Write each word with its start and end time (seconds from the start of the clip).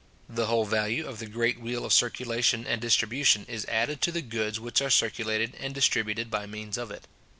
The 0.27 0.47
whole 0.47 0.65
value 0.65 1.05
of 1.07 1.19
the 1.19 1.27
great 1.27 1.59
wheel 1.59 1.85
of 1.85 1.93
circulation 1.93 2.65
and 2.65 2.81
distribution 2.81 3.45
is 3.45 3.65
added 3.67 4.01
to 4.01 4.11
the 4.11 4.23
goods 4.23 4.59
which 4.59 4.81
are 4.81 4.89
circulated 4.89 5.53
and 5.59 5.75
distributed 5.75 6.31
by 6.31 6.47
means 6.47 6.75
of 6.75 6.89
it. 6.89 7.03